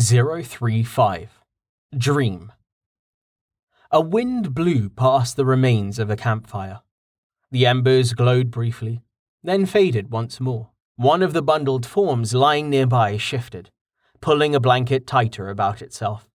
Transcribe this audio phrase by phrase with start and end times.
[0.00, 1.40] 035
[1.96, 2.52] Dream
[3.90, 6.82] A wind blew past the remains of a campfire.
[7.50, 9.02] The embers glowed briefly,
[9.42, 10.70] then faded once more.
[10.94, 13.70] One of the bundled forms lying nearby shifted,
[14.20, 16.28] pulling a blanket tighter about itself.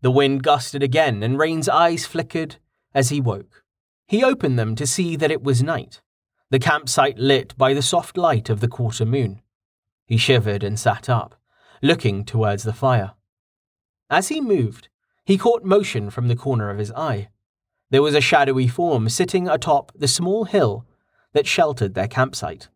[0.00, 2.56] The wind gusted again, and Rain's eyes flickered
[2.92, 3.62] as he woke.
[4.08, 6.00] He opened them to see that it was night,
[6.50, 9.40] the campsite lit by the soft light of the quarter moon.
[10.04, 11.37] He shivered and sat up
[11.82, 13.12] looking towards the fire.
[14.10, 14.88] As he moved,
[15.24, 17.28] he caught motion from the corner of his eye.
[17.90, 20.86] There was a shadowy form sitting atop the small hill
[21.32, 22.68] that sheltered their campsite.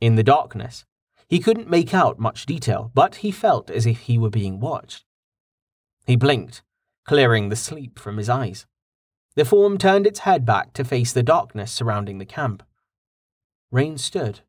[0.00, 0.84] In the darkness,
[1.28, 5.04] he couldn't make out much detail, but he felt as if he were being watched.
[6.06, 6.62] He blinked,
[7.04, 8.66] clearing the sleep from his eyes.
[9.34, 12.62] The form turned its head back to face the darkness surrounding the camp.
[13.70, 14.40] Rain stood,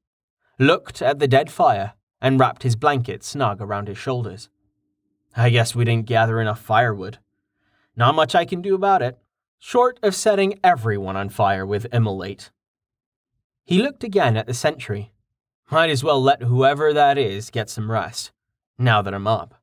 [0.60, 4.50] looked at the dead fire, and wrapped his blanket snug around his shoulders.
[5.36, 7.20] I guess we didn't gather enough firewood.
[7.96, 9.18] Not much I can do about it,
[9.60, 12.52] short of setting everyone on fire with immolate.
[13.66, 15.12] He looked again at the sentry.
[15.70, 18.32] Might as well let whoever that is get some rest,
[18.78, 19.56] now that I'm up.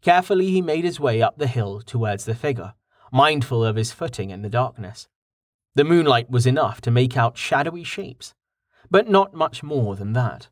[0.00, 2.74] Carefully, he made his way up the hill towards the figure,
[3.12, 5.08] mindful of his footing in the darkness.
[5.74, 8.34] The moonlight was enough to make out shadowy shapes,
[8.90, 10.48] but not much more than that.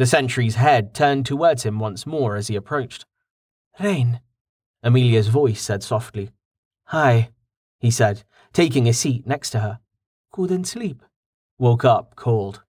[0.00, 3.04] The sentry's head turned towards him once more as he approached.
[3.78, 4.22] Rain,
[4.82, 6.30] Amelia's voice said softly.
[6.84, 7.28] Hi,
[7.78, 9.80] he said, taking a seat next to her.
[10.32, 11.02] Couldn't sleep.
[11.58, 12.62] Woke up cold.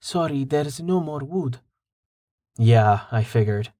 [0.00, 1.60] Sorry, there's no more wood.
[2.58, 3.72] Yeah, I figured.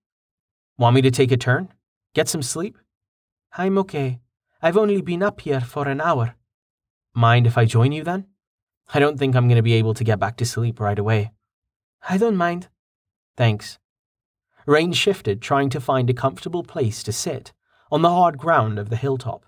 [0.79, 1.69] Want me to take a turn?
[2.15, 2.79] Get some sleep?
[3.59, 4.21] I'm okay.
[4.63, 6.35] I've only been up here for an hour.
[7.13, 8.25] Mind if I join you then?
[8.95, 11.33] I don't think I'm going to be able to get back to sleep right away.
[12.09, 12.69] I don't mind.
[13.37, 13.79] Thanks.
[14.67, 17.53] Rain shifted, trying to find a comfortable place to sit
[17.91, 19.47] on the hard ground of the hilltop.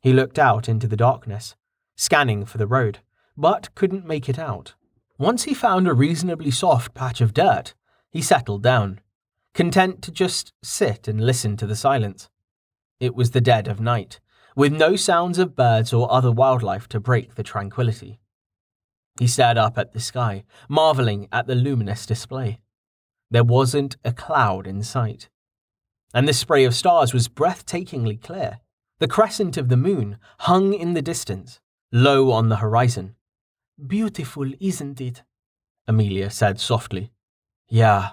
[0.00, 1.54] He looked out into the darkness,
[1.96, 2.98] scanning for the road,
[3.36, 4.74] but couldn't make it out.
[5.18, 7.74] Once he found a reasonably soft patch of dirt,
[8.10, 9.00] he settled down,
[9.54, 12.28] content to just sit and listen to the silence.
[12.98, 14.18] It was the dead of night,
[14.56, 18.18] with no sounds of birds or other wildlife to break the tranquility.
[19.20, 22.58] He stared up at the sky, marveling at the luminous display.
[23.32, 25.30] There wasn't a cloud in sight.
[26.12, 28.60] And the spray of stars was breathtakingly clear.
[28.98, 31.58] The crescent of the moon hung in the distance,
[31.90, 33.14] low on the horizon.
[33.84, 35.22] Beautiful, isn't it?
[35.88, 37.10] Amelia said softly.
[37.70, 38.10] Yeah.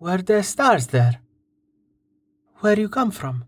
[0.00, 1.20] Were there stars there?
[2.56, 3.44] Where you come from?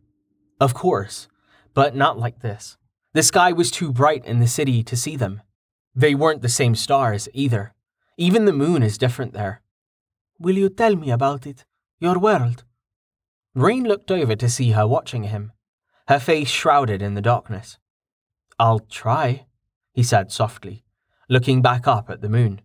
[0.60, 1.26] Of course,
[1.74, 2.76] but not like this.
[3.12, 5.42] The sky was too bright in the city to see them.
[5.96, 7.74] They weren't the same stars either.
[8.16, 9.62] Even the moon is different there.
[10.38, 11.64] Will you tell me about it?
[11.98, 12.64] Your world?
[13.54, 15.52] Rain looked over to see her watching him,
[16.06, 17.78] her face shrouded in the darkness.
[18.58, 19.46] I'll try,
[19.92, 20.84] he said softly,
[21.28, 22.60] looking back up at the moon.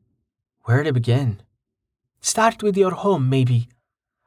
[0.66, 1.42] Where to begin?
[2.22, 3.70] Start with your home, maybe.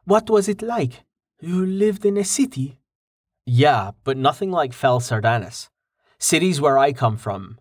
[0.05, 1.05] What was it like?
[1.41, 2.81] You lived in a city?
[3.45, 5.69] Yeah, but nothing like Fel Sadanis.
[6.19, 7.59] Cities where I come from.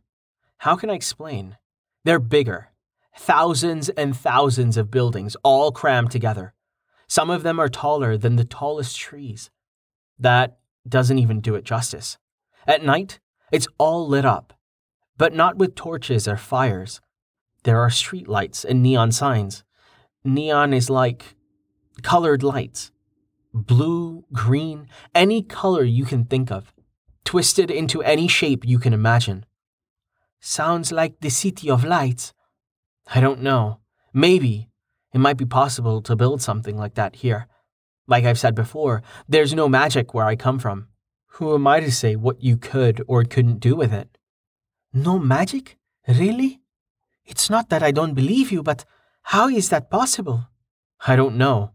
[0.57, 1.57] How can I explain?
[2.03, 2.69] They're bigger,
[3.17, 6.53] Thousands and thousands of buildings all crammed together.
[7.07, 9.49] Some of them are taller than the tallest trees.
[10.19, 12.17] That doesn't even do it justice.
[12.67, 13.19] At night,
[13.51, 14.53] it's all lit up,
[15.17, 17.01] but not with torches or fires.
[17.63, 19.63] There are street lights and neon signs.
[20.23, 21.35] Neon is like
[22.01, 22.91] colored lights
[23.55, 26.73] blue, green, any color you can think of,
[27.23, 29.45] twisted into any shape you can imagine.
[30.41, 32.33] Sounds like the City of Lights.
[33.07, 33.79] I don't know.
[34.13, 34.69] Maybe
[35.13, 37.47] it might be possible to build something like that here.
[38.07, 40.87] Like I've said before, there's no magic where I come from.
[41.35, 44.17] Who am I to say what you could or couldn't do with it?
[44.93, 45.77] No magic?
[46.07, 46.61] Really?
[47.25, 48.85] It's not that I don't believe you, but
[49.23, 50.47] how is that possible?
[51.05, 51.71] I don't know.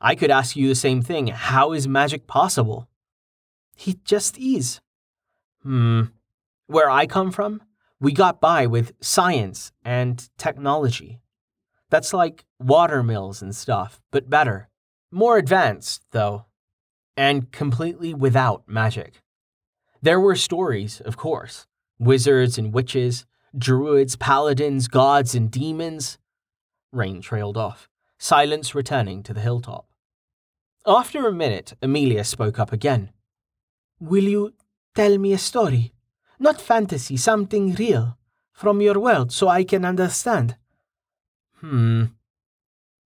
[0.00, 1.28] I could ask you the same thing.
[1.28, 2.88] How is magic possible?
[3.86, 4.80] It just is.
[5.62, 6.02] Hmm.
[6.66, 7.62] Where I come from,
[8.02, 11.20] we got by with science and technology.
[11.88, 14.68] That's like water mills and stuff, but better.
[15.12, 16.46] More advanced, though,
[17.16, 19.22] and completely without magic.
[20.02, 21.66] There were stories, of course
[22.00, 23.24] wizards and witches,
[23.56, 26.18] druids, paladins, gods, and demons.
[26.92, 27.88] Rain trailed off,
[28.18, 29.86] silence returning to the hilltop.
[30.84, 33.12] After a minute, Amelia spoke up again.
[34.00, 34.54] Will you
[34.96, 35.92] tell me a story?
[36.42, 38.18] Not fantasy, something real.
[38.52, 40.56] From your world, so I can understand.
[41.60, 42.06] Hmm.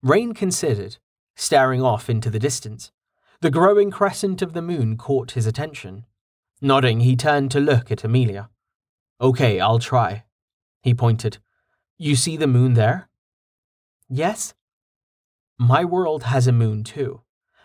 [0.01, 0.99] Rain considered,
[1.35, 2.93] staring off into the distance.
[3.41, 6.05] The growing crescent of the moon caught his attention.
[6.61, 8.49] Nodding, he turned to look at Amelia.
[9.19, 10.23] Okay, I'll try.
[10.81, 11.39] He pointed.
[11.97, 13.09] You see the moon there?
[14.07, 14.53] Yes?
[15.57, 17.19] My world has a moon too.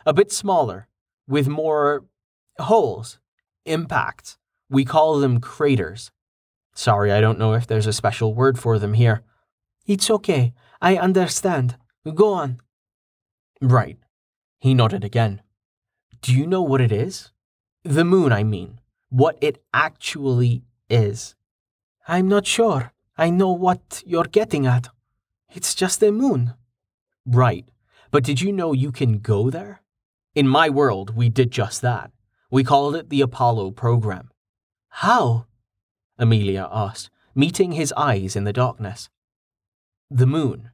[0.04, 0.88] A bit smaller,
[1.28, 2.06] with more
[2.58, 3.20] holes,
[3.64, 4.36] impacts.
[4.70, 6.12] We call them craters.
[6.74, 9.22] Sorry, I don't know if there's a special word for them here.
[9.84, 10.54] It's okay.
[10.80, 11.76] I understand.
[12.14, 12.58] Go on.
[13.60, 13.98] Right.
[14.60, 15.42] He nodded again.
[16.22, 17.32] Do you know what it is?
[17.82, 18.80] The moon, I mean.
[19.08, 21.34] What it actually is.
[22.06, 22.92] I'm not sure.
[23.18, 24.88] I know what you're getting at.
[25.52, 26.54] It's just a moon.
[27.26, 27.66] Right.
[28.10, 29.82] But did you know you can go there?
[30.34, 32.12] In my world, we did just that.
[32.50, 34.29] We called it the Apollo program.
[34.90, 35.46] How?
[36.18, 39.08] Amelia asked, meeting his eyes in the darkness.
[40.10, 40.70] The moon.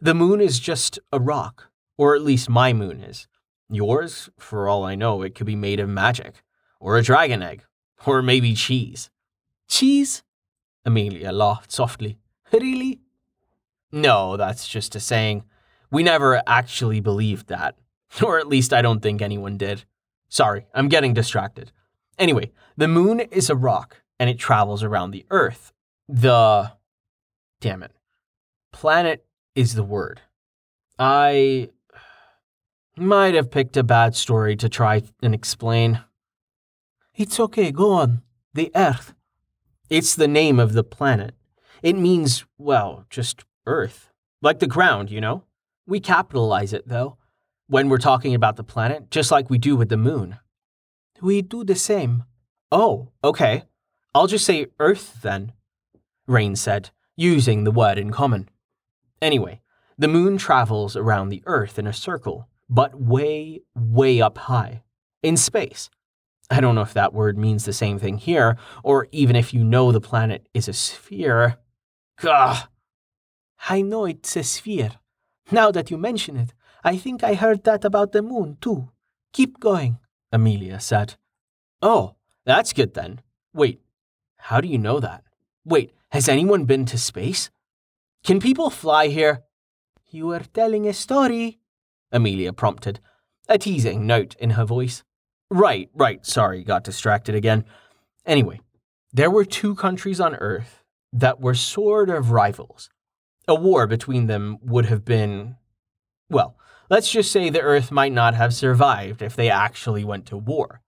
[0.00, 3.28] The moon is just a rock, or at least my moon is.
[3.70, 6.42] Yours, for all I know, it could be made of magic,
[6.80, 7.64] or a dragon egg,
[8.04, 9.10] or maybe cheese.
[9.68, 10.22] Cheese?
[10.84, 12.18] Amelia laughed softly.
[12.52, 13.00] Really?
[13.92, 15.44] No, that's just a saying.
[15.90, 17.76] We never actually believed that.
[18.22, 19.84] Or at least I don't think anyone did.
[20.28, 21.72] Sorry, I'm getting distracted.
[22.18, 25.72] Anyway, the moon is a rock, and it travels around the Earth.
[26.08, 26.72] The.
[27.60, 27.92] Damn it.
[28.72, 29.24] Planet
[29.54, 30.20] is the word.
[30.98, 31.70] I
[32.96, 36.00] might have picked a bad story to try and explain.
[37.14, 38.22] It's okay, go on.
[38.54, 39.14] The Earth.
[39.88, 41.34] It's the name of the planet.
[41.82, 44.10] It means, well, just Earth.
[44.40, 45.44] Like the ground, you know?
[45.86, 47.16] We capitalize it, though,
[47.66, 50.38] when we're talking about the planet, just like we do with the moon.
[51.22, 52.24] We do the same.
[52.72, 53.62] Oh, okay.
[54.12, 55.52] I'll just say Earth then,
[56.26, 58.50] Rain said, using the word in common.
[59.22, 59.60] Anyway,
[59.96, 64.82] the moon travels around the Earth in a circle, but way, way up high,
[65.22, 65.88] in space.
[66.50, 69.62] I don't know if that word means the same thing here, or even if you
[69.62, 71.58] know the planet is a sphere.
[72.20, 72.66] Gah!
[73.70, 74.90] I know it's a sphere.
[75.52, 76.52] Now that you mention it,
[76.82, 78.90] I think I heard that about the moon, too.
[79.32, 79.98] Keep going,
[80.32, 81.14] Amelia said.
[81.80, 82.14] Oh,
[82.44, 83.20] that's good then.
[83.52, 83.80] Wait,
[84.36, 85.24] how do you know that?
[85.64, 87.50] Wait, has anyone been to space?
[88.24, 89.42] Can people fly here?
[90.08, 91.58] You were telling a story,
[92.10, 93.00] Amelia prompted,
[93.48, 95.04] a teasing note in her voice.
[95.50, 97.64] Right, right, sorry, got distracted again.
[98.24, 98.60] Anyway,
[99.12, 100.82] there were two countries on Earth
[101.12, 102.88] that were sort of rivals.
[103.48, 105.56] A war between them would have been.
[106.30, 106.56] Well,
[106.92, 110.82] let's just say the Earth might not have survived if they actually went to war.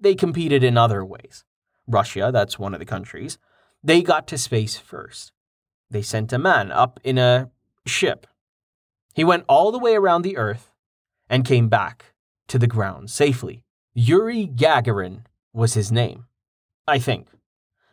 [0.00, 1.44] They competed in other ways.
[1.86, 3.38] Russia, that's one of the countries,
[3.80, 5.30] they got to space first.
[5.88, 7.48] They sent a man up in a
[7.86, 8.26] ship.
[9.14, 10.72] He went all the way around the Earth
[11.28, 12.06] and came back
[12.48, 13.62] to the ground safely.
[13.94, 15.22] Yuri Gagarin
[15.52, 16.26] was his name,
[16.88, 17.28] I think.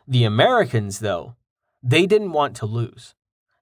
[0.08, 1.36] The Americans, though,
[1.84, 3.14] they didn't want to lose.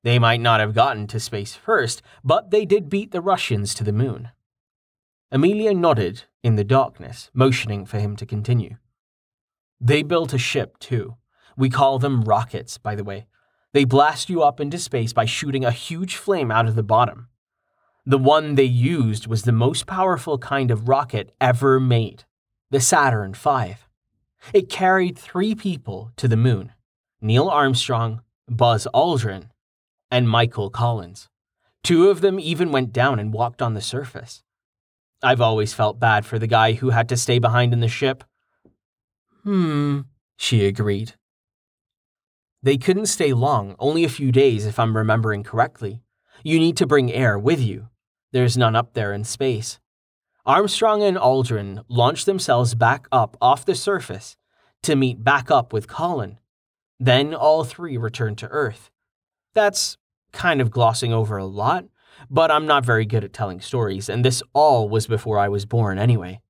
[0.06, 3.82] They might not have gotten to space first, but they did beat the Russians to
[3.82, 4.28] the moon.
[5.32, 8.76] Amelia nodded in the darkness, motioning for him to continue.
[9.80, 11.16] They built a ship, too.
[11.56, 13.26] We call them rockets, by the way.
[13.72, 17.26] They blast you up into space by shooting a huge flame out of the bottom.
[18.04, 22.22] The one they used was the most powerful kind of rocket ever made
[22.70, 23.75] the Saturn V.
[24.52, 26.75] It carried three people to the moon
[27.20, 29.50] Neil Armstrong, Buzz Aldrin,
[30.16, 31.28] and Michael Collins.
[31.85, 34.42] Two of them even went down and walked on the surface.
[35.23, 38.25] I've always felt bad for the guy who had to stay behind in the ship.
[39.42, 40.00] Hmm,
[40.38, 41.12] she agreed.
[42.62, 46.00] They couldn't stay long, only a few days if I'm remembering correctly.
[46.42, 47.90] You need to bring air with you.
[48.32, 49.78] There's none up there in space.
[50.46, 54.38] Armstrong and Aldrin launched themselves back up off the surface
[54.82, 56.38] to meet back up with Collins.
[56.99, 58.90] Then all three returned to Earth.
[59.52, 59.99] That's
[60.37, 61.87] kind of glossing over a lot,
[62.31, 65.64] but I'm not very good at telling stories, and this all was before I was
[65.64, 66.40] born anyway.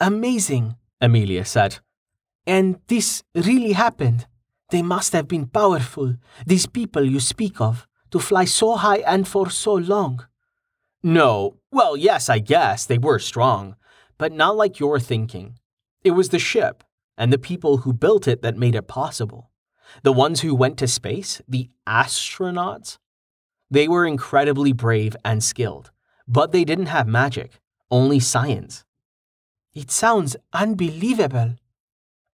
[0.00, 1.80] Amazing, Amelia said.
[2.46, 4.26] And this really happened.
[4.70, 6.16] They must have been powerful,
[6.46, 10.26] these people you speak of, to fly so high and for so long.
[11.02, 13.76] No, well, yes, I guess they were strong,
[14.18, 15.58] but not like you're thinking.
[16.04, 16.84] It was the ship
[17.18, 19.50] and the people who built it that made it possible.
[20.02, 22.98] The ones who went to space, the astronauts,
[23.70, 25.90] they were incredibly brave and skilled,
[26.28, 28.84] but they didn't have magic, only science.
[29.74, 31.56] It sounds unbelievable.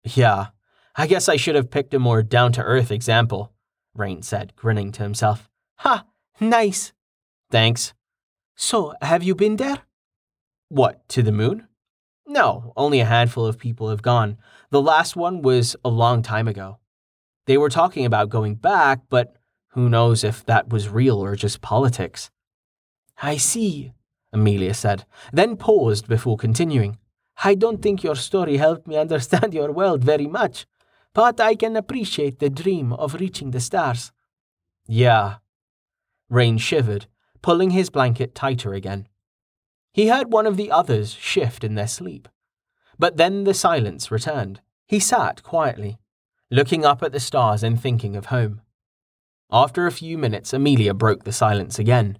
[0.05, 0.49] Yeah,
[0.95, 3.53] I guess I should have picked a more down to earth example,
[3.95, 5.49] Rain said, grinning to himself.
[5.77, 6.07] Ha!
[6.41, 6.93] Nice.
[7.51, 7.95] Thanks.
[8.57, 9.79] So, have you been there?
[10.69, 11.69] What, to the moon?
[12.27, 14.39] No, only a handful of people have gone.
[14.71, 16.79] The last one was a long time ago.
[17.47, 19.37] They were talking about going back, but
[19.71, 22.31] who knows if that was real or just politics.
[23.21, 23.93] I see,
[24.33, 26.99] Amelia said, then paused before continuing.
[27.45, 30.67] I don't think your story helped me understand your world very much,
[31.15, 34.13] but I can appreciate the dream of reaching the stars.
[34.87, 35.37] Yeah.
[36.29, 37.07] Rain shivered,
[37.43, 39.09] pulling his blanket tighter again.
[39.93, 42.29] He heard one of the others shift in their sleep.
[42.99, 44.61] But then the silence returned.
[44.87, 45.99] He sat quietly,
[46.53, 48.61] looking up at the stars and thinking of home.
[49.51, 52.19] After a few minutes, Amelia broke the silence again.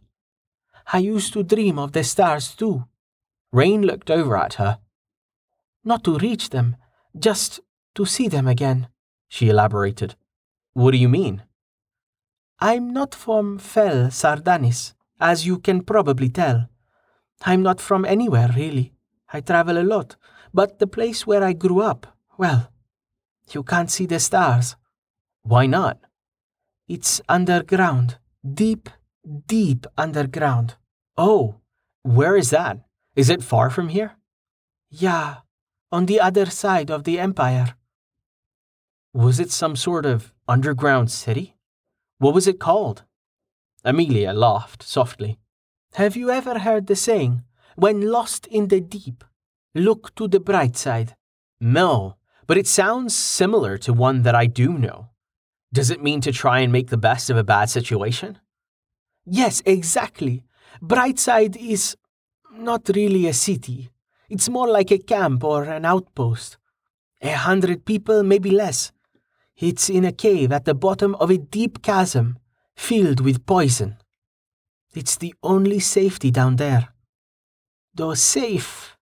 [0.91, 2.87] I used to dream of the stars too.
[3.53, 4.79] Rain looked over at her.
[5.85, 6.77] Not to reach them,
[7.17, 7.61] just
[7.95, 8.89] to see them again,
[9.29, 10.15] she elaborated.
[10.73, 11.43] What do you mean?
[12.59, 16.71] I'm not from Fel Sadanis, as you can probably tell.
[17.43, 18.95] I'm not from anywhere, really.
[19.31, 20.17] I travel a lot,
[20.55, 22.07] but the place where I grew up,
[22.39, 22.72] well,
[23.55, 24.77] you can't see the stars.
[25.43, 25.99] Why not?
[26.89, 28.89] It's underground, deep,
[29.47, 30.77] deep underground.
[31.17, 31.57] Oh,
[32.03, 32.79] where is that?
[33.15, 34.17] Is it far from here?
[34.91, 35.37] Yeah,
[35.91, 37.77] on the other side of the empire.
[39.15, 41.57] Was it some sort of underground city?
[42.19, 43.05] What was it called?
[43.85, 45.39] Amelia laughed softly.
[45.95, 47.43] Have you ever heard the saying,
[47.77, 49.25] when lost in the deep,
[49.75, 51.17] look to the bright side?
[51.61, 52.17] No,
[52.53, 55.09] but it sounds similar to one that I do know.
[55.73, 58.41] Does it mean to try and make the best of a bad situation?
[59.25, 60.45] Yes, exactly.
[60.83, 61.97] Brightside is
[62.55, 63.89] not really a city.
[64.29, 66.59] It's more like a camp or an outpost.
[67.23, 68.93] A hundred people, maybe less.
[69.57, 72.39] It's in a cave at the bottom of a deep chasm,
[72.77, 73.97] filled with poison.
[74.95, 76.91] It's the only safety down there.
[77.95, 78.99] Though safe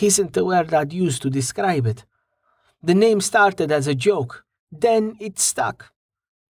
[0.00, 2.04] isn't the word I'd use to describe it.
[2.82, 5.92] The name started as a joke, then it stuck.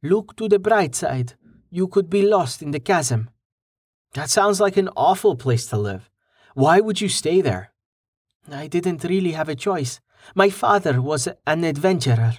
[0.02, 1.34] Look to the bright side.
[1.70, 3.30] You could be lost in the chasm.
[4.14, 6.10] That sounds like an awful place to live.
[6.54, 7.74] Why would you stay there?
[8.52, 10.00] I didn't really have a choice.
[10.34, 12.34] My father was an adventurer.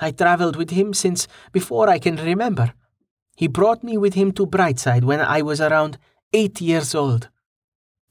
[0.00, 2.72] I traveled with him since before I can remember.
[3.36, 5.98] He brought me with him to Brightside when I was around
[6.32, 7.28] eight years old.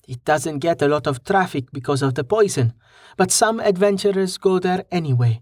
[0.07, 2.73] It doesn't get a lot of traffic because of the poison,
[3.17, 5.41] but some adventurers go there anyway.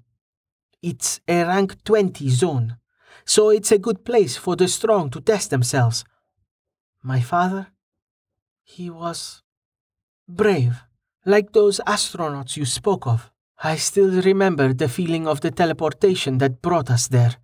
[0.81, 2.77] It's a rank 20 zone,
[3.25, 6.03] so it's a good place for the strong to test themselves.
[7.03, 7.67] My father,
[8.63, 9.41] he was
[10.27, 10.83] brave,
[11.25, 13.31] like those astronauts you spoke of.
[13.63, 17.35] I still remember the feeling of the teleportation that brought us there.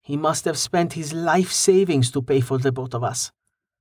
[0.00, 3.32] He must have spent his life savings to pay for the both of us.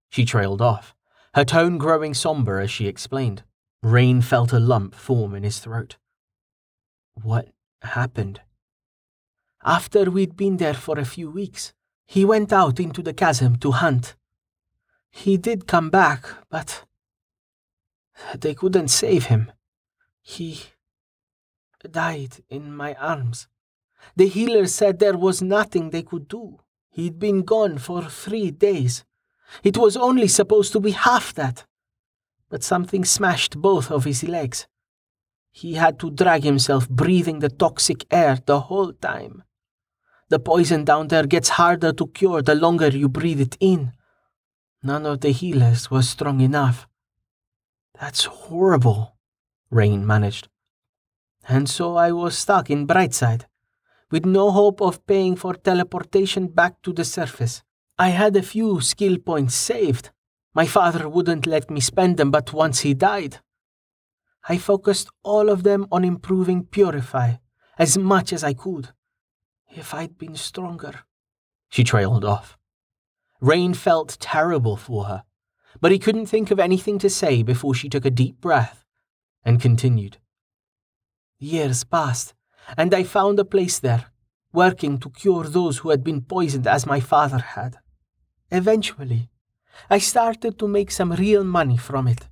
[0.10, 0.96] She trailed off,
[1.34, 3.44] her tone growing somber as she explained.
[3.82, 5.98] Rain felt a lump form in his throat.
[7.22, 7.50] What
[7.82, 8.42] happened?
[9.64, 11.74] After we'd been there for a few weeks,
[12.06, 14.16] he went out into the chasm to hunt.
[15.10, 16.86] He did come back, but
[18.38, 19.52] they couldn't save him.
[20.22, 20.62] He
[21.90, 23.48] died in my arms.
[24.16, 26.60] The healer said there was nothing they could do.
[26.90, 29.04] He'd been gone for three days.
[29.64, 31.66] It was only supposed to be half that.
[32.50, 34.68] But something smashed both of his legs.
[35.52, 39.44] He had to drag himself breathing the toxic air the whole time.
[40.30, 43.94] The poison down there gets harder to cure the longer you breathe it in.
[44.82, 46.88] None of the healers was strong enough.
[48.00, 49.16] That's horrible,
[49.70, 50.50] Rain managed.
[51.48, 53.46] And so I was stuck in Brightside
[54.10, 57.64] with no hope of paying for teleportation back to the surface.
[57.98, 60.10] I had a few skill points saved.
[60.56, 63.40] My father wouldn't let me spend them, but once he died,
[64.50, 67.36] I focused all of them on improving Purify
[67.78, 68.90] as much as I could.
[69.70, 71.02] If I'd been stronger.
[71.70, 72.58] She trailed off.
[73.40, 75.24] Rain felt terrible for her,
[75.80, 78.86] but he couldn't think of anything to say before she took a deep breath
[79.44, 80.18] and continued.
[81.40, 82.34] Years passed,
[82.78, 84.06] and I found a place there,
[84.52, 87.78] working to cure those who had been poisoned as my father had.
[88.54, 89.32] Eventually,
[89.90, 92.30] I started to make some real money from it.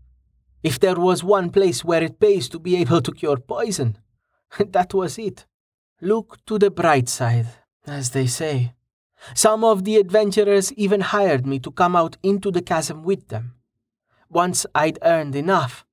[0.61, 3.97] If there was one place where it pays to be able to cure poison,
[4.59, 5.47] that was it.
[5.99, 7.47] Look to the bright side,
[7.87, 8.73] as they say.
[9.33, 13.55] Some of the adventurers even hired me to come out into the chasm with them.
[14.29, 15.85] Once I'd earned enough,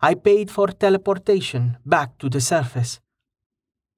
[0.00, 3.00] I paid for teleportation back to the surface.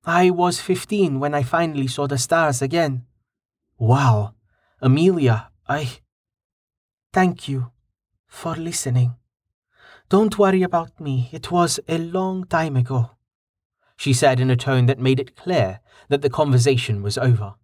[0.04, 3.04] I was 15 when I finally saw the stars again.
[3.78, 4.35] Wow.
[4.80, 5.98] Amelia, I.
[7.12, 7.70] Thank you.
[8.26, 9.16] for listening.
[10.08, 11.28] Don't worry about me.
[11.32, 13.12] It was a long time ago,
[13.96, 17.54] she said in a tone that made it clear that the conversation was over.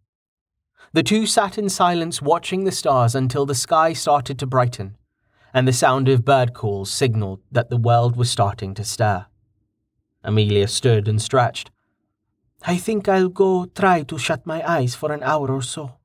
[0.92, 4.96] The two sat in silence watching the stars until the sky started to brighten,
[5.52, 9.26] and the sound of bird calls signaled that the world was starting to stir.
[10.23, 11.70] Amelia stood and stretched.
[12.66, 15.99] I think I'll go try to shut my eyes for an hour or so,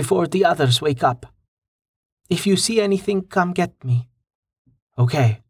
[0.00, 1.26] before the others wake up.
[2.30, 4.08] If you see anything, come get me.
[4.96, 5.42] Okay.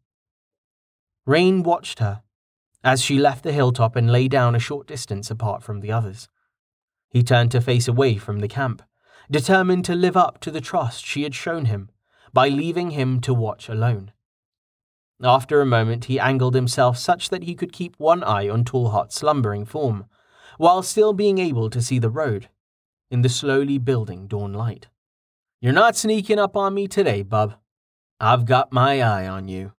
[1.25, 2.21] Rain watched her
[2.83, 6.27] as she left the hilltop and lay down a short distance apart from the others.
[7.07, 8.81] He turned to face away from the camp,
[9.29, 11.89] determined to live up to the trust she had shown him
[12.33, 14.11] by leaving him to watch alone.
[15.23, 19.15] After a moment, he angled himself such that he could keep one eye on Tallheart's
[19.15, 20.07] slumbering form,
[20.57, 22.49] while still being able to see the road
[23.11, 24.87] in the slowly building dawn light.
[25.61, 27.55] You're not sneaking up on me today, bub.
[28.19, 29.73] I've got my eye on you.